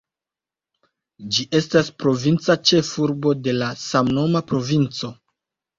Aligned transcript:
Ĝi 1.35 1.45
estas 1.61 1.93
provinca 2.05 2.57
ĉefurbo 2.71 3.35
de 3.45 3.57
la 3.63 3.73
samnoma 3.87 4.47
provinco. 4.53 5.17